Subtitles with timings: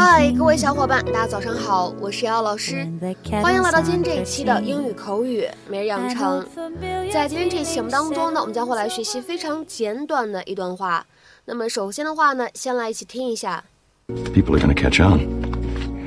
[0.00, 2.88] 嗨，各位小伙伴，大家早上好，我是姚老师，
[3.42, 6.46] 欢迎来到今天这一期的英语口语每日养成。
[7.12, 11.04] 在今天这期节目当中呢，我们将会来学习非常简短的一段话。
[11.46, 13.64] 那么首先的话呢，先来一起听一下。
[14.06, 16.06] People are gonna catch on.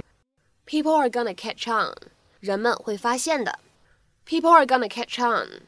[0.66, 1.94] People are gonna catch on.
[2.40, 3.60] 人们会发现的。
[4.26, 5.64] People are gonna catch on.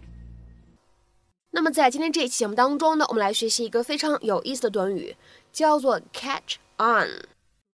[1.50, 5.16] 那么在今天这一期节目当中呢，我们来学习一个非常有意思的短语，
[5.52, 7.26] 叫做 catch on。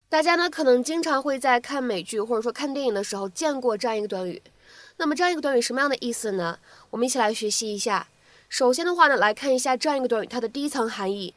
[0.07, 4.41] 大家呢可能经常会在看美剧或者说看电影的时候见过这样一个短语。
[4.97, 6.57] 那么这样一个短语什么样的意思呢？
[6.91, 8.07] 我们一起来学习一下。
[8.49, 11.33] 首先的话呢，来看一下这样一个短语它的第一层含义：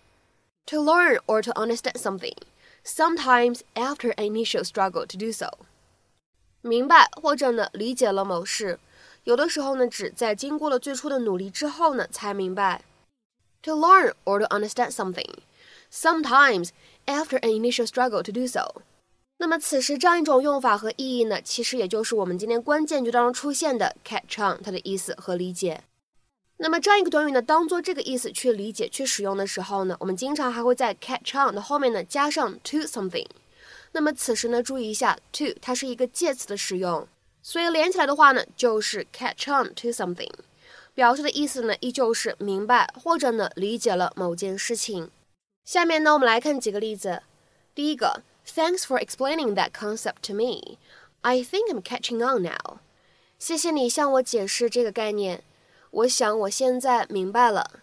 [0.66, 2.36] to learn or to understand something,
[2.84, 5.58] sometimes after an initial struggle to do so。
[6.60, 8.78] 明白或者呢理解了某事，
[9.24, 12.82] 有的时候呢只在经过了最初的努力之后呢才明白。
[13.62, 15.34] to learn or to understand something,
[15.92, 16.70] sometimes
[17.06, 18.82] after an initial struggle to do so。
[19.38, 25.82] 那么此时这样一种用法和意义呢，其实也就是我们今天关键句当中出现的 catch on 它的意思和理解。
[26.63, 33.28] 那么这样一个短语呢，当做这个意思去理解、去使用的时候呢，我们经常还会在 catch on 的后面呢加上 to something。
[33.91, 37.06] 那么此时呢，注意一下 to 它是一个介词的使用，
[37.41, 40.31] 所以连起来的话呢，就是 catch on to something，
[40.94, 45.12] 表示的意思呢依旧是明白或者呢理解了某件事情。
[45.66, 47.24] 下面呢，我们来看几个例子。
[47.75, 48.24] 第一个。
[48.45, 50.78] Thanks for explaining that concept to me.
[51.22, 52.80] I think I'm catching on now.
[53.40, 55.41] 谢谢你向我解释这个概念，
[55.92, 57.80] 我想我现在明白了。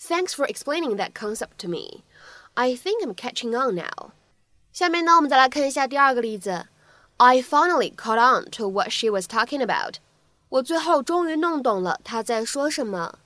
[0.00, 2.02] Thanks for explaining that concept to me.
[2.54, 4.10] I think I'm catching on now.
[4.72, 6.66] 下面呢，我们再来看一下第二个例子。
[7.16, 9.96] I finally caught on to what she was talking about.
[10.48, 13.18] 我最后终于弄懂了她在说什么。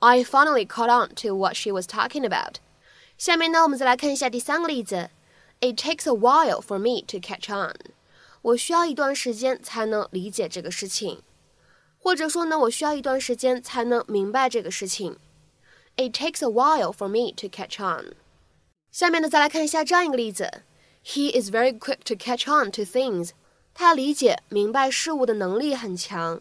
[0.00, 2.56] I finally caught on to what she was talking about.
[3.16, 5.10] 下面呢，我们再来看一下第三个例子。
[5.60, 7.74] It takes a while for me to catch on。
[8.42, 11.22] 我需要一段时间才能理解这个事情，
[12.00, 15.16] 或者说呢，我需要一段时间才能明白这个事情。
[15.96, 18.14] It takes a while for me to catch on。
[18.92, 20.62] 下面呢，再来看一下这样一个例子：
[21.04, 23.30] He is very quick to catch on to things。
[23.74, 26.40] 他理解、明白事物的能力很强。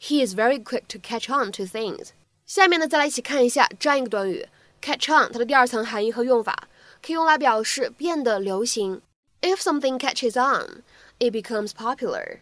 [0.00, 2.08] He is very quick to catch on to things。
[2.44, 4.46] 下面呢，再来一起看一下这样一个短语
[4.82, 6.68] catch on 它的第二层含义和用法。
[7.02, 9.00] 可以用来表示变得流行。
[9.42, 10.82] If something catches on,
[11.18, 12.38] it becomes popular。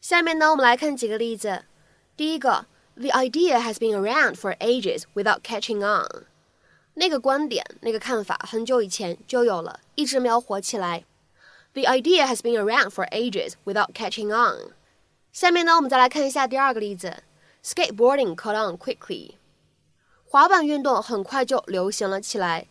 [0.00, 1.64] 下面呢，我们来看几个例子。
[2.17, 6.25] 第一个，The idea has been around for ages without catching on。
[6.95, 11.05] 那个观点、那个看法很久以前就有了，一直没有火起来。
[11.73, 14.73] The idea has been around for ages without catching on。
[15.31, 17.21] 下面呢，我们再来看一下第二个例子。
[17.63, 19.33] Skateboarding caught on quickly。
[20.25, 22.65] 滑板运动很快就流行了起来。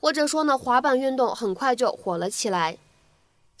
[0.00, 2.78] 或者说呢，滑板运动很快就火了起来。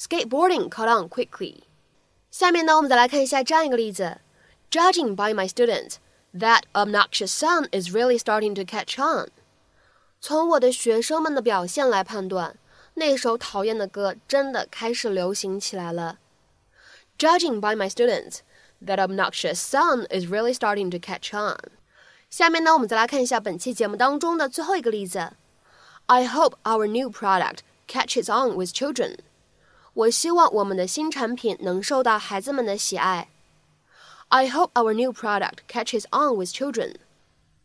[0.00, 1.58] Skateboarding caught on quickly。
[2.32, 4.18] 下面呢，我们再来看一下这样一个例子
[4.71, 5.95] ：Judging by my students,
[6.33, 9.29] that obnoxious song is really starting to catch on。
[10.19, 12.57] 从我的学生们的表现来判断，
[12.95, 16.17] 那首讨厌的歌真的开始流行起来了。
[17.17, 18.39] Judging by my students,
[18.85, 21.57] that obnoxious song is really starting to catch on。
[22.29, 25.33] 下面呢，我们再来看一下本期节目当中的最后一个例子。
[26.07, 29.17] I hope our new product catches on with children.
[29.93, 33.29] 我希望我们的新产品能受到孩子们的喜爱。
[34.34, 36.94] I hope our new product catches on with children.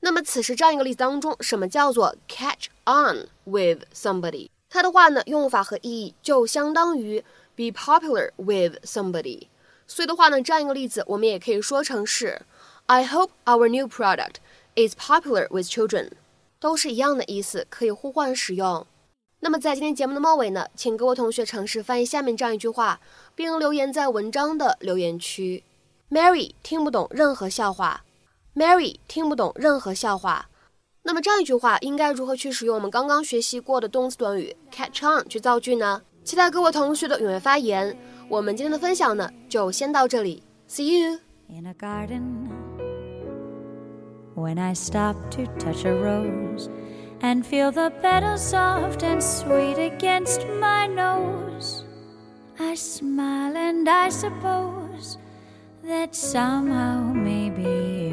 [0.01, 4.49] 那么此时这样一个例子当中，什么叫做 catch on with somebody？
[4.69, 7.23] 它的话呢，用法和意义就相当于
[7.55, 9.47] be popular with somebody。
[9.87, 12.41] 所以的话呢，这样一个例子，我们也可以说成是
[12.87, 14.35] I hope our new product
[14.75, 16.11] is popular with children，
[16.59, 18.85] 都是一样的意思，可以互换使用。
[19.39, 22.99] 那么在今天节目的末尾呢，请各位同学尝试翻译下面这样一句话，
[23.35, 25.63] 并留言在文章的留言区。
[26.09, 28.05] Mary 听不懂任何笑话。
[28.55, 30.47] Mary 听不懂任何笑话。
[31.03, 36.01] 那么这样一句话应该如何去使用我们刚刚学习过的动词短语 catch on 去造句呢？
[36.23, 37.97] 期待各位同学的踊跃发言。
[38.29, 40.43] 我们今天的分享呢，就先到这里。
[40.69, 41.19] See you.
[41.49, 42.49] In a garden,
[44.35, 46.69] when I stop to touch a rose
[47.21, 51.83] and feel the petals soft and sweet against my nose,
[52.57, 54.86] I smile and I suppose
[55.87, 58.06] that somehow maybe